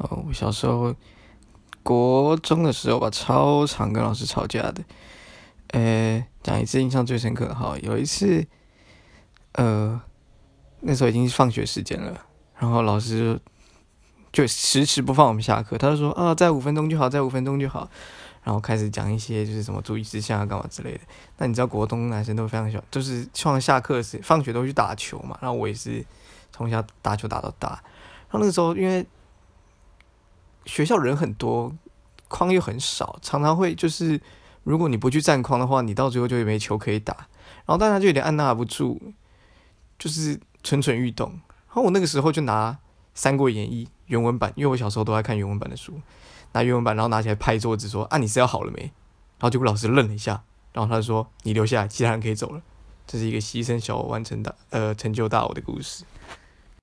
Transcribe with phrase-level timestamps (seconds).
[0.00, 0.94] 哦，我小时候
[1.82, 4.82] 国中的时候吧，超常跟老师吵架的。
[5.68, 8.46] 呃，讲一次印象最深刻哈，有一次，
[9.52, 10.00] 呃，
[10.80, 12.18] 那时候已经是放学时间了，
[12.58, 13.38] 然后老师
[14.32, 17.88] 就迟迟不放我们下课，他就说啊，再五分钟就好，再五分钟就好，
[18.42, 21.00] 然后开始讲一些就是什么注意事项啊，干嘛之类的。
[21.36, 26.04] 那你知道国中男生都非常喜欢，就是放下课时放学都去打球嘛，然后我也是
[26.50, 29.06] 从小打球打到大，然后那个时候因为。
[30.64, 31.72] 学校人很多，
[32.28, 34.20] 框又很少，常常会就是，
[34.62, 37.14] 如果你不去占框的话，你到最后就会没球可以打，
[37.66, 39.00] 然后大家就有点按捺不住，
[39.98, 41.30] 就是蠢蠢欲动。
[41.30, 42.72] 然后我那个时候就拿
[43.14, 46.00] 《三国演义》原文版，因为我小时候都爱看原文版的书，
[46.52, 48.82] 拿原文版，然后拿起来拍桌子说：“啊，你是要好了没？”
[49.38, 50.42] 然后结果老师愣了一下，
[50.72, 52.60] 然后他就说：“你留下来，其他人可以走了。”
[53.06, 56.04] 这是一个牺牲小我完成大呃成就大我的故事。